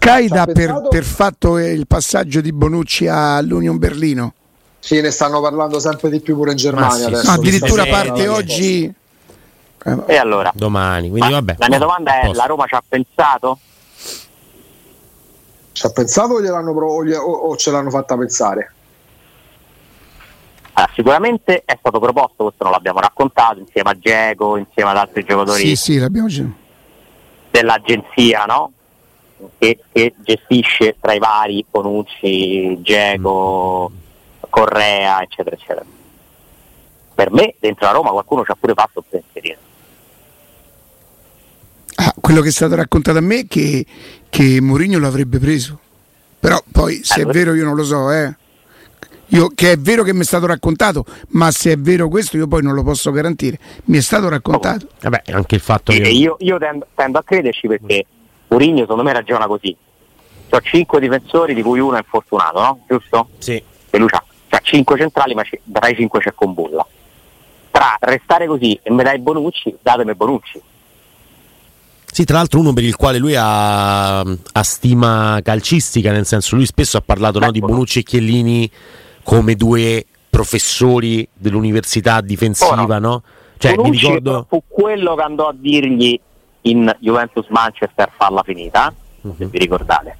[0.00, 4.32] Sky dà per, per, fatto il passaggio di Bonucci all'Union Berlino.
[4.78, 6.96] Sì, ne stanno parlando sempre di più pure in Germania.
[6.96, 7.30] Sì, adesso.
[7.30, 8.94] Addirittura parte oggi.
[10.06, 10.50] E allora?
[10.54, 11.10] Domani.
[11.10, 12.38] Quindi, vabbè, la mia domanda è: posso.
[12.38, 13.58] la Roma ci ha pensato?
[15.72, 18.72] Ci ha pensato o, gliel'hanno, o, o ce l'hanno fatta pensare?
[20.72, 25.24] Allora, sicuramente è stato proposto, questo non l'abbiamo raccontato, insieme a Geco, insieme ad altri
[25.24, 26.56] giocatori sì, sì,
[27.50, 28.72] dell'agenzia, no?
[29.58, 33.90] Che, che gestisce tra i vari Bonucci, Geco,
[34.48, 35.84] Correa, eccetera, eccetera.
[37.14, 39.58] Per me dentro la Roma qualcuno ci ha pure fatto un pensierino.
[42.20, 43.84] quello che è stato raccontato a me è che,
[44.28, 45.78] che Mourinho l'avrebbe preso.
[46.38, 48.34] Però poi se è vero io non lo so, eh.
[49.32, 52.48] Io, che è vero che mi è stato raccontato, ma se è vero questo io
[52.48, 53.58] poi non lo posso garantire.
[53.84, 54.88] Mi è stato raccontato.
[55.00, 55.98] Vabbè, anche il fatto che...
[55.98, 58.06] Io, io tendo, tendo, a crederci perché
[58.50, 59.74] Mourinho secondo me ragiona così.
[60.52, 62.84] Ho cinque difensori di cui uno è infortunato, no?
[62.88, 63.28] Giusto?
[63.38, 63.62] Sì.
[63.90, 66.84] E lui ha cioè, cinque centrali, ma tra i cinque c'è con Bulla.
[67.70, 70.60] Tra restare così e me dai Bonucci, datemi Bonucci.
[72.12, 76.66] Sì, tra l'altro uno per il quale lui ha, ha stima calcistica, nel senso lui
[76.66, 78.68] spesso ha parlato no, di Bonucci e Chiellini
[79.22, 83.22] come due professori dell'università difensiva, no?
[83.58, 84.46] Cioè, mi ricordo...
[84.48, 86.18] fu quello che andò a dirgli
[86.62, 89.34] in Juventus Manchester farla finita, uh-huh.
[89.36, 90.16] se vi ricordate.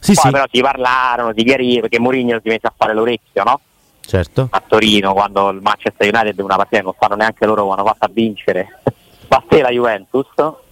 [0.00, 0.30] Sì, Poi sì.
[0.30, 3.60] però si parlarono, si chiarì perché Mourinho si mise a fare l'orecchio, no?
[4.00, 4.48] Certo.
[4.50, 8.10] A Torino quando il Manchester United una partita non fanno neanche loro quando fatto a
[8.12, 8.80] vincere.
[9.26, 10.28] Batté la Juventus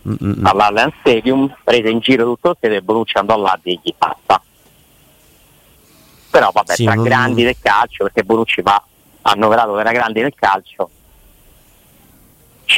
[0.07, 0.45] Mm-mm.
[0.45, 4.43] all'Allianz Stadium, prese in giro tutto il stadio e Bonucci andò là a dirgli passa
[6.33, 7.05] però vabbè sì, tra non...
[7.05, 8.83] grandi del calcio perché Bonucci va
[9.21, 10.91] annoverato tra grandi del calcio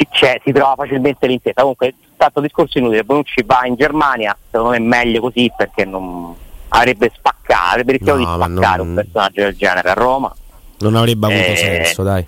[0.09, 4.77] c'è, si trova facilmente l'intesa comunque tanto discorso inutile Bonucci va in Germania secondo me
[4.77, 6.35] è meglio così perché non
[6.69, 8.87] avrebbe spaccato avrebbe rischiato no, di spaccare non...
[8.89, 10.35] un personaggio del genere a Roma
[10.79, 12.25] non avrebbe avuto eh, senso dai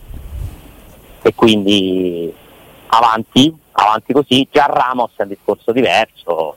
[1.22, 2.34] e quindi
[2.88, 6.56] avanti avanti così già Ramos è un discorso diverso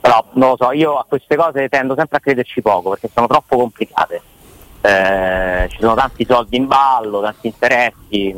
[0.00, 3.26] però non lo so, io a queste cose tendo sempre a crederci poco perché sono
[3.26, 4.22] troppo complicate.
[4.80, 8.34] Eh, ci sono tanti soldi in ballo, tanti interessi.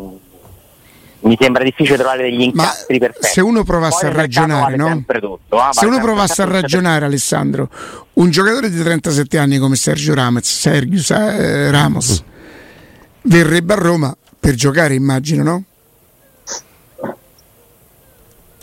[1.23, 3.27] Mi sembra difficile trovare degli incastri Ma perfetti.
[3.27, 5.05] Se uno provasse Poi a ragionare, no?
[5.07, 5.69] Tutto, eh?
[5.71, 7.69] Se uno provasse a ragionare, Alessandro,
[8.15, 12.25] un giocatore di 37 anni come Sergio Ramos, Sergio eh, Ramos
[13.23, 15.65] verrebbe a Roma per giocare, immagino, no?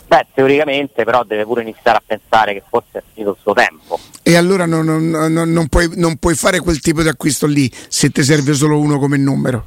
[0.06, 3.98] Beh, teoricamente però deve pure iniziare a pensare che forse è finito il suo tempo.
[4.22, 8.10] E allora non, non, non, non puoi, puoi, fare quel tipo di acquisto lì se
[8.10, 9.66] ti serve solo uno come numero.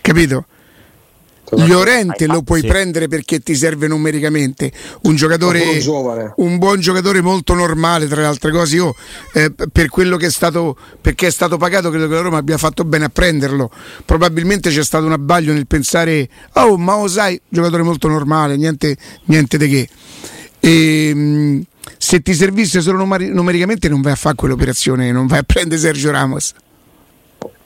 [0.00, 0.46] Capito?
[1.50, 2.66] Llorente lo puoi sì.
[2.66, 4.70] prendere perché ti serve numericamente.
[5.02, 5.82] Un giocatore
[6.36, 8.76] un buon giocatore molto normale tra le altre cose.
[8.76, 8.94] Io
[9.32, 12.58] eh, per quello che è stato perché è stato pagato credo che la Roma abbia
[12.58, 13.70] fatto bene a prenderlo.
[14.04, 18.96] Probabilmente c'è stato un abbaglio nel pensare oh ma lo sai giocatore molto normale niente,
[19.24, 19.88] niente di che.
[20.60, 21.64] E, ehm,
[21.96, 26.10] se ti servisse solo numericamente non vai a fare quell'operazione non vai a prendere Sergio
[26.10, 26.52] Ramos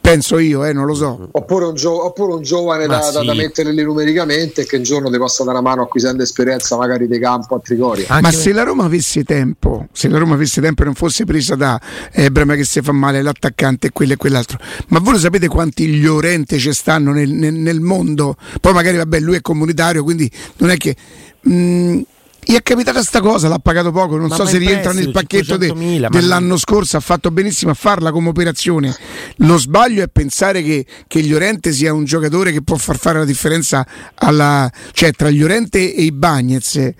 [0.05, 1.29] penso io, eh, non lo so.
[1.33, 3.25] Oppure un, gio- oppure un giovane da, sì.
[3.25, 7.09] da, mettere lì numericamente che un giorno ti possa dare una mano acquisendo esperienza magari
[7.09, 8.21] di campo a Trigoria.
[8.21, 11.55] Ma se la Roma avesse tempo, se la Roma avesse tempo e non fosse presa
[11.55, 11.81] da
[12.13, 15.49] eh, Brema che si fa male, l'attaccante e quello e quell'altro, ma voi lo sapete
[15.49, 18.37] quanti Llorente ci stanno nel, nel, nel mondo?
[18.61, 20.95] Poi magari vabbè lui è comunitario, quindi non è che...
[21.41, 22.01] Mh, mm,
[22.47, 25.57] gli è capitata sta cosa, l'ha pagato poco, non ma so se rientra nel pacchetto
[25.57, 28.95] de, dell'anno scorso, ha fatto benissimo a farla come operazione.
[29.39, 33.25] Lo sbaglio è pensare che, che Llorente sia un giocatore che può far fare la
[33.25, 36.93] differenza alla, cioè, tra Llorente e i Bagnez.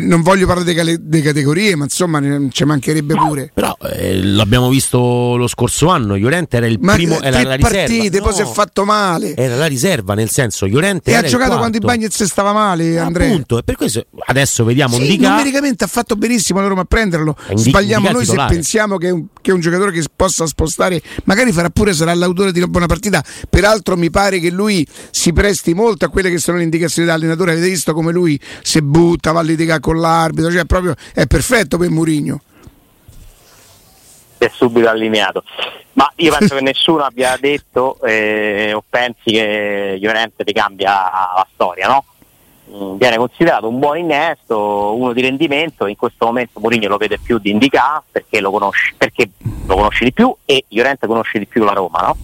[0.00, 3.50] Non voglio parlare di categorie, ma insomma ci mancherebbe pure.
[3.54, 7.78] Però eh, l'abbiamo visto lo scorso anno, Llorente era il ma primo, era la riserva.
[7.78, 9.34] partite, no, poi si è fatto male.
[9.36, 13.28] Era la riserva, nel senso Llorente e ha giocato quando i Bagnez stava male, Andrea.
[13.28, 16.84] Appunto, e per questo adesso vediamo vediamo sì, numericamente ha fatto benissimo la Roma a
[16.84, 17.36] prenderlo.
[17.48, 21.00] Indi- Sbagliamo noi se pensiamo che è, un, che è, un, giocatore che possa spostare,
[21.24, 23.22] magari farà pure, sarà l'autore di una buona partita.
[23.48, 27.52] Peraltro mi pare che lui si presti molto a quelle che sono le indicazioni dell'allenatore.
[27.52, 31.78] Avete visto come lui si butta, va a litigare con l'arbitro, cioè proprio è perfetto
[31.78, 32.40] per Murigno.
[34.38, 35.44] È subito allineato.
[35.94, 41.46] Ma io penso che nessuno abbia detto eh, o pensi che Llorente ti cambia la
[41.52, 42.04] storia, no?
[42.74, 47.18] Mm, viene considerato un buon innesto, uno di rendimento, in questo momento Mourinho lo vede
[47.18, 49.28] più di Indica perché lo conosce, perché
[49.66, 52.16] lo conosce di più e Llorente conosce di più la Roma, no?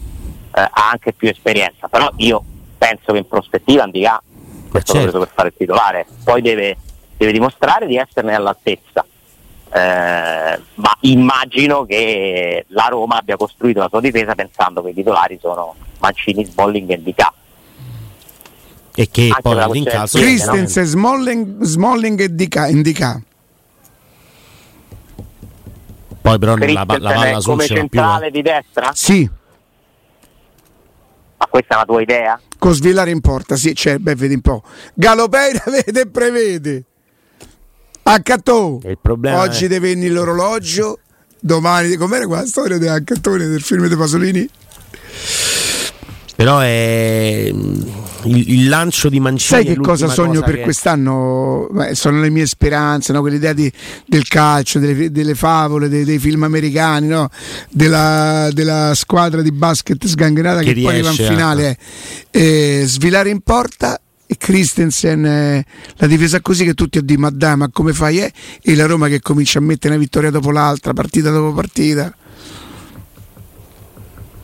[0.54, 2.42] eh, ha anche più esperienza, però io
[2.78, 4.22] penso che in prospettiva Indica
[4.70, 5.06] questo certo.
[5.06, 6.78] lo preso per fare il titolare, poi deve,
[7.18, 9.04] deve dimostrare di esserne all'altezza.
[9.70, 15.38] Eh, ma immagino che la Roma abbia costruito la sua difesa pensando che i titolari
[15.38, 17.30] sono Mancini, Sbolling e Indica
[19.00, 20.88] e che Anche poi in caso Christensen, no?
[20.88, 23.22] Smalling, Smalling e Dica,
[26.20, 28.90] Poi però la, la palla sul come centrale più, di destra?
[28.94, 29.30] Sì.
[31.36, 32.40] Ma questa è una tua idea?
[32.58, 34.64] Con Svilare in porta, sì, c'è, beh, vedi un po'.
[34.94, 36.84] Galopeira vede e prevede.
[38.02, 38.80] Accatto.
[38.82, 39.68] Oggi è...
[39.68, 40.98] deve venire l'orologio,
[41.38, 44.50] domani com'era quella storia di Accattone del film di Pasolini?
[46.34, 47.52] Però è
[48.24, 49.62] il, il, lancio di Mancini.
[49.62, 50.60] Sai che cosa sogno cosa per che...
[50.62, 51.68] quest'anno?
[51.70, 53.20] Beh, sono le mie speranze, no?
[53.20, 53.70] quell'idea di,
[54.06, 57.28] del calcio, delle, delle favole, dei, dei, film americani, no?
[57.70, 61.78] della, della, squadra di basket sgangrenata che, che poi va in finale.
[62.30, 64.00] Eh, svilare in porta
[64.30, 65.64] e Christensen eh,
[65.96, 68.30] la difesa così che tutti oddio ma dai ma come fai eh?
[68.60, 72.14] e la Roma che comincia a mettere una vittoria dopo l'altra partita dopo partita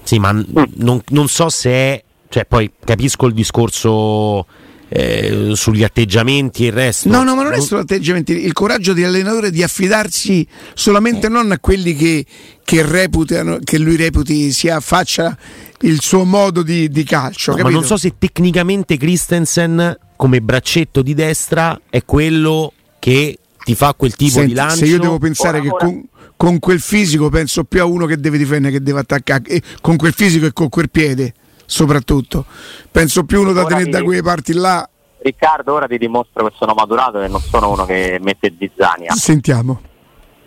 [0.02, 2.03] sì ma non, non so se è
[2.34, 4.44] cioè, poi capisco il discorso
[4.88, 7.08] eh, sugli atteggiamenti e il resto.
[7.08, 10.44] No, no, ma non è solo atteggiamenti, il coraggio dell'allenatore di affidarsi
[10.74, 11.30] solamente eh.
[11.30, 12.26] non a quelli che,
[12.64, 15.38] che, reputano, che lui reputi sia faccia
[15.82, 17.54] il suo modo di, di calcio.
[17.54, 23.76] No, ma non so se tecnicamente Christensen come braccetto di destra è quello che ti
[23.76, 24.76] fa quel tipo Senti, di lancio.
[24.78, 25.84] Se io devo pensare ora, che ora.
[25.84, 26.04] Con,
[26.36, 30.12] con, quel fisico penso più a uno che deve difendere che deve attaccare, con quel
[30.12, 31.34] fisico e con quel piede
[31.66, 32.44] soprattutto.
[32.90, 34.88] Penso più uno da tenere da quelle parti là.
[35.18, 39.14] Riccardo, ora ti dimostro che sono maturato e non sono uno che mette zizzania.
[39.14, 39.80] Sentiamo.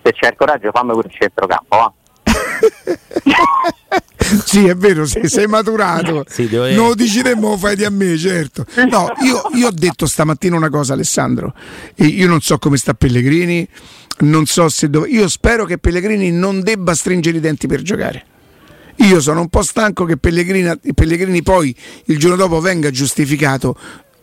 [0.03, 1.91] Se c'è il coraggio, fammi pure il centrocampo, va.
[4.45, 8.65] sì, è vero, se sei maturato, sì, non lo decideremo, fai di a me, certo.
[8.89, 11.53] No, io, io, ho detto stamattina una cosa, Alessandro.
[11.95, 13.67] Io non so come sta Pellegrini,
[14.19, 15.09] non so se dove.
[15.09, 18.25] Io spero che Pellegrini non debba stringere i denti per giocare.
[18.97, 23.77] Io sono un po' stanco che Pellegrini, Pellegrini poi il giorno dopo venga giustificato.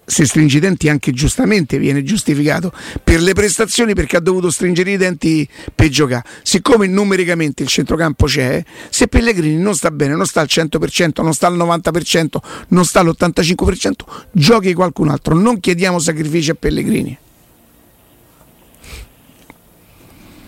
[0.06, 2.70] Se stringe i denti anche giustamente viene giustificato
[3.02, 6.24] per le prestazioni perché ha dovuto stringere i denti per giocare.
[6.42, 11.32] Siccome numericamente il centrocampo c'è se Pellegrini non sta bene non sta al 100% non
[11.32, 12.26] sta al 90%
[12.68, 13.92] non sta all'85%
[14.32, 15.34] giochi qualcun altro.
[15.34, 17.16] Non chiediamo sacrifici a Pellegrini.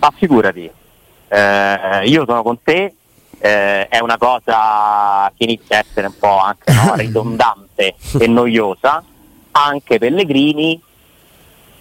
[0.01, 0.71] Ma figurati
[1.29, 2.93] eh, io sono con te
[3.39, 9.03] eh, è una cosa che inizia a essere un po' anche no, ridondante e noiosa,
[9.53, 10.81] anche Pellegrini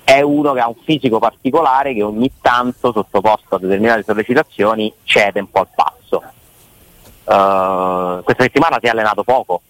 [0.03, 5.39] è uno che ha un fisico particolare che ogni tanto, sottoposto a determinate sollecitazioni, cede
[5.39, 6.23] un po' al passo.
[7.23, 9.61] Uh, questa settimana si è allenato poco,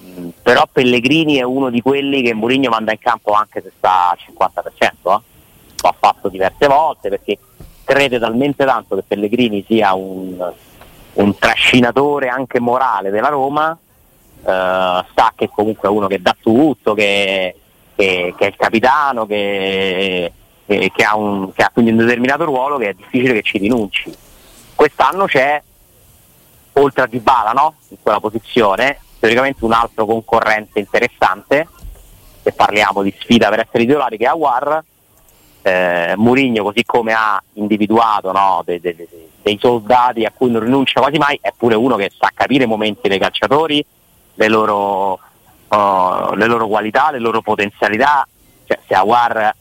[0.00, 4.10] mm, però Pellegrini è uno di quelli che Mourinho manda in campo anche se sta
[4.10, 5.20] al 50%, eh?
[5.82, 7.36] lo ha fatto diverse volte perché
[7.90, 10.52] crede talmente tanto che Pellegrini sia un,
[11.14, 16.94] un trascinatore anche morale della Roma, eh, sa che comunque è uno che dà tutto,
[16.94, 17.56] che,
[17.96, 20.32] che, che è il capitano, che,
[20.66, 24.14] che ha un, ha quindi un determinato ruolo che è difficile che ci rinunci.
[24.76, 25.60] Quest'anno c'è,
[26.74, 27.74] oltre a Dybala no?
[27.88, 31.66] in quella posizione, teoricamente un altro concorrente interessante,
[32.40, 34.84] se parliamo di sfida per essere titolari, che è Aguar,
[35.62, 38.96] eh, Murigno così come ha individuato no, dei, dei,
[39.42, 42.66] dei, soldati a cui non rinuncia quasi mai, è pure uno che sa capire i
[42.66, 43.84] momenti dei calciatori,
[44.34, 45.18] le loro,
[45.68, 48.26] uh, le loro qualità, le loro potenzialità,
[48.64, 49.54] cioè, se Aguar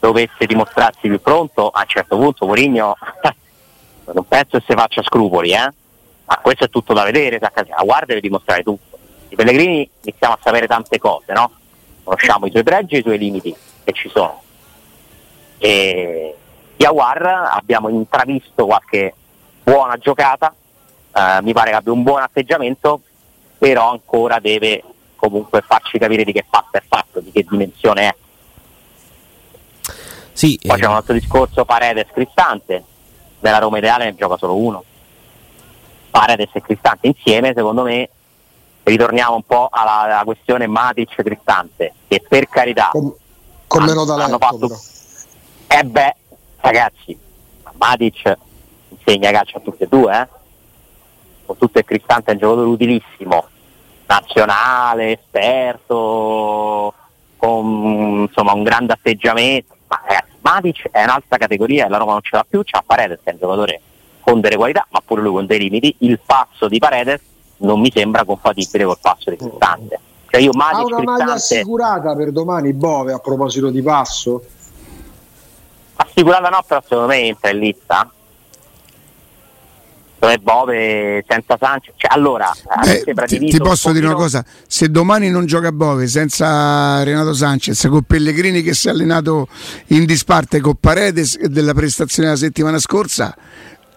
[0.00, 2.96] dovesse dimostrarsi più pronto, a un certo punto Murigno
[4.12, 5.72] non penso che si faccia scrupoli, eh?
[6.24, 7.38] ma questo è tutto da vedere,
[7.70, 8.96] Aguar deve dimostrare tutto.
[9.28, 11.52] I Pellegrini iniziamo a sapere tante cose, no?
[12.02, 14.42] conosciamo i suoi pregi e i suoi limiti che ci sono
[15.58, 16.36] e
[16.76, 19.14] Yawar abbiamo intravisto qualche
[19.62, 20.54] buona giocata,
[21.12, 23.00] eh, mi pare che abbia un buon atteggiamento,
[23.58, 24.82] però ancora deve
[25.16, 28.14] comunque farci capire di che fatto è fatto, di che dimensione è.
[30.32, 30.80] Sì, Poi eh...
[30.80, 32.84] c'è un altro discorso Paredes Cristante,
[33.40, 34.84] nella Roma ideale ne gioca solo uno.
[36.10, 38.08] Paredes e Cristante insieme, secondo me,
[38.84, 43.12] ritorniamo un po' alla, alla questione Matic-Cristante, che per carità con,
[43.66, 44.80] con hanno, hanno fatto,
[45.68, 46.14] e eh beh,
[46.60, 47.18] ragazzi,
[47.76, 48.36] Matic
[48.88, 50.28] insegna calcio a tutti e due, eh?
[51.44, 53.46] con tutto il Cristante è un giocatore utilissimo,
[54.06, 56.94] nazionale, esperto,
[57.36, 62.22] con insomma, un grande atteggiamento, ma ragazzi, Matic è un'altra categoria e la Roma non
[62.22, 63.80] ce l'ha più, c'ha Paredes che è un giocatore
[64.20, 67.20] con delle qualità, ma pure lui con dei limiti, il passo di Paredes
[67.58, 70.00] non mi sembra compatibile col passo di Cristante.
[70.30, 71.22] Cioè io Matic, ha una Cristante...
[71.22, 74.42] maglia assicurata per domani Bove a proposito di passo?
[75.98, 78.10] Assicurata no, però secondo me entra in lista.
[80.20, 82.50] Dove Bove senza Sanchez, cioè, allora
[82.84, 87.86] eh, ti, ti, posso dire una cosa: se domani non gioca Bove senza Renato Sanchez,
[87.88, 89.46] con Pellegrini che si è allenato
[89.88, 93.32] in disparte con Paredes della prestazione della settimana scorsa,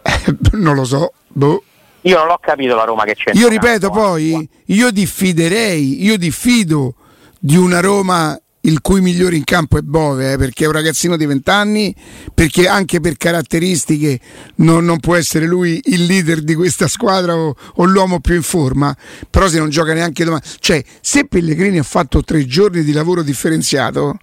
[0.04, 1.12] eh, non lo so.
[1.28, 1.64] Boh.
[2.02, 3.32] Io non l'ho capito la Roma che c'è.
[3.34, 6.94] Io ripeto poi, io diffiderei, io diffido
[7.40, 11.18] di una Roma il cui migliore in campo è Bove, eh, perché è un ragazzino
[11.18, 11.96] di 20 anni,
[12.34, 14.20] perché anche per caratteristiche
[14.56, 18.44] non, non, può essere lui il leader di questa squadra o, o, l'uomo più in
[18.44, 18.96] forma,
[19.30, 23.24] però se non gioca neanche domani, cioè se Pellegrini ha fatto tre giorni di lavoro
[23.24, 24.18] differenziato,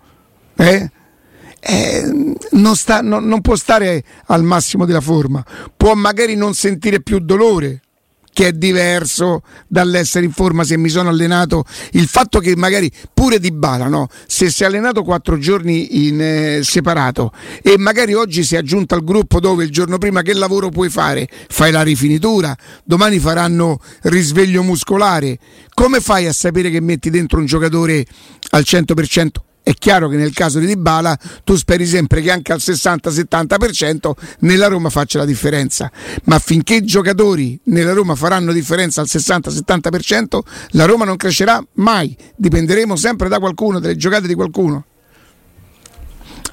[0.57, 0.91] eh,
[1.61, 5.45] eh, non, sta, no, non può stare al massimo della forma,
[5.77, 7.83] può magari non sentire più dolore
[8.39, 11.65] che è diverso dall'essere in forma se mi sono allenato.
[11.91, 14.07] Il fatto che magari pure Di Bala, no?
[14.29, 18.95] se si è allenato quattro giorni in eh, separato e magari oggi si è aggiunto
[18.95, 21.29] al gruppo dove il giorno prima che lavoro puoi fare?
[21.49, 25.41] Fai la rifinitura, domani faranno risveglio muscolare.
[25.75, 28.07] Come fai a sapere che metti dentro un giocatore
[28.51, 29.48] al 100%?
[29.69, 31.15] È chiaro che nel caso di Dybala
[31.45, 35.93] tu speri sempre che anche al 60-70% nella Roma faccia la differenza,
[36.25, 40.39] ma finché i giocatori nella Roma faranno differenza al 60-70%,
[40.71, 44.87] la Roma non crescerà mai, dipenderemo sempre da qualcuno, dalle giocate di qualcuno.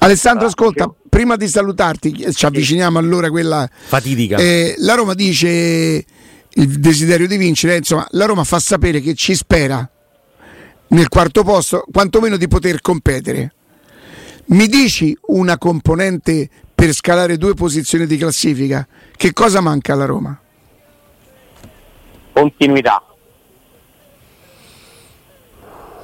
[0.00, 4.36] Alessandro, ascolta, prima di salutarti, ci avviciniamo allora a quella fatidica.
[4.36, 6.04] Eh, la Roma dice
[6.50, 9.90] il desiderio di vincere, insomma, la Roma fa sapere che ci spera
[10.88, 13.52] nel quarto posto, quantomeno di poter competere.
[14.46, 18.86] Mi dici una componente per scalare due posizioni di classifica?
[19.16, 20.38] Che cosa manca alla Roma?
[22.32, 23.02] Continuità.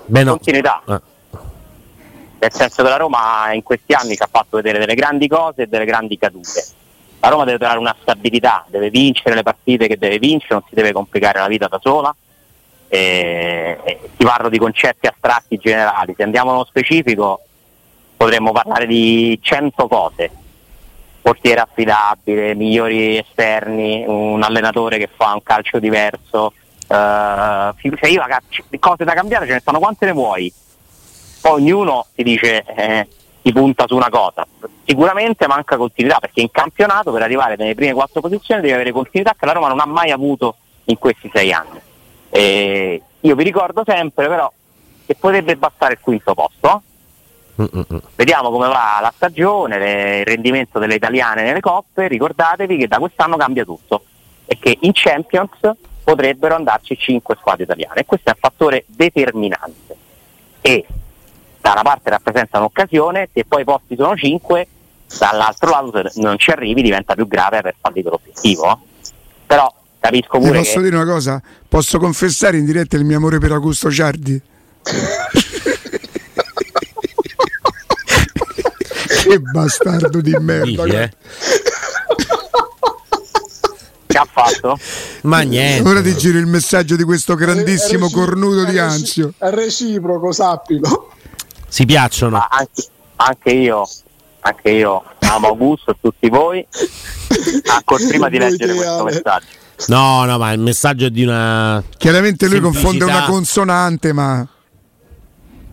[0.07, 0.33] Beh, no.
[0.33, 0.83] Continuità.
[0.89, 1.01] Eh.
[2.41, 5.63] Nel senso che la Roma in questi anni ci ha fatto vedere delle grandi cose
[5.63, 6.65] e delle grandi cadute.
[7.21, 10.75] La Roma deve trovare una stabilità, deve vincere le partite che deve vincere, non si
[10.75, 12.13] deve complicare la vita da sola
[12.95, 17.41] eh, ti parlo di concetti astratti generali, se andiamo nello specifico
[18.19, 20.31] potremmo parlare di 100 cose,
[21.23, 26.53] portiere affidabile, migliori esterni, un allenatore che fa un calcio diverso,
[26.87, 28.23] uh, cioè io,
[28.79, 30.53] cose da cambiare ce ne stanno quante ne vuoi,
[31.41, 33.09] poi ognuno ti dice eh,
[33.41, 34.47] ti punta su una cosa,
[34.85, 39.35] sicuramente manca continuità perché in campionato per arrivare nelle prime quattro posizioni devi avere continuità
[39.37, 41.91] che la Roma non ha mai avuto in questi sei anni
[42.35, 44.51] eh, io vi ricordo sempre però
[45.05, 46.83] che potrebbe bastare il quinto posto.
[47.61, 48.01] Mm-mm.
[48.15, 52.09] Vediamo come va la stagione, le, il rendimento delle italiane nelle coppe.
[52.09, 54.05] Ricordatevi che da quest'anno cambia tutto
[54.47, 55.59] e che in Champions
[56.03, 59.97] potrebbero andarci 5 squadre italiane e questo è un fattore determinante.
[60.63, 60.87] E
[61.61, 64.67] da una parte rappresenta un'occasione, se poi i posti sono 5,
[65.19, 68.81] dall'altro lato se non ci arrivi diventa più grave per fallire l'obiettivo.
[69.47, 69.73] Però
[70.03, 70.51] capisco pure.
[70.51, 70.83] Ti posso che...
[70.83, 71.41] dire una cosa?
[71.69, 74.43] Posso confessare in diretta il mio amore per Augusto Ciardi?
[79.23, 80.85] che bastardo di merda.
[80.85, 81.11] Dici, eh?
[84.07, 84.79] Che ha fatto?
[85.23, 85.89] Ma niente.
[85.89, 89.33] Ora ti giro il messaggio di questo grandissimo reci- cornuto di Anzio.
[89.39, 91.13] È reciproco, sappilo.
[91.69, 92.37] Si piacciono.
[92.37, 92.87] Ma anche,
[93.17, 93.89] anche io,
[94.41, 96.67] anche io amo Augusto e tutti voi.
[97.67, 99.61] Ancora prima di leggere questo messaggio.
[99.89, 101.83] No, no, ma il messaggio è di una.
[101.97, 104.47] Chiaramente lui confonde una consonante, ma.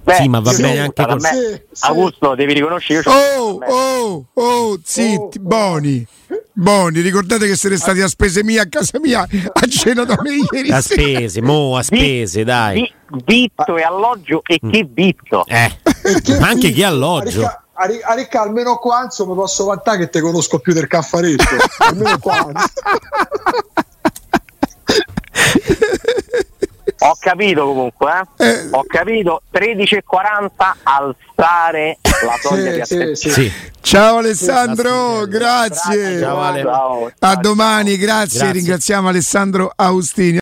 [0.04, 1.64] Beh, sì, ma va bene anche con me.
[1.72, 1.86] Sì.
[1.86, 3.08] Augusto, devi riconoscere.
[3.08, 6.08] Oh, oh, oh, zitti, oh, Boni.
[6.52, 10.32] Boni, ricordate che siete stati a spese mie a casa mia a cena da me
[10.52, 10.72] ieri.
[10.72, 12.92] A spese, mo a spese, dai.
[13.24, 15.46] Vitto e alloggio e che vitto.
[15.46, 15.72] Eh,
[16.40, 17.46] ma anche che alloggio.
[17.46, 17.64] A,
[18.04, 21.44] a Ricca, almeno qua insomma posso vantare che te conosco più del caffaretto.
[21.80, 22.52] almeno qua.
[27.02, 28.46] Ho capito comunque, eh?
[28.46, 28.68] Eh.
[28.72, 30.50] ho capito 13.40
[30.84, 33.16] alzare la soglia di attenzione.
[33.16, 33.54] Sì, sì.
[33.80, 35.96] Ciao Alessandro, grazie.
[35.96, 36.20] grazie.
[36.20, 37.14] Ciao, Ale.
[37.20, 38.40] A domani, grazie.
[38.40, 38.52] grazie.
[38.52, 40.38] Ringraziamo Alessandro Austini.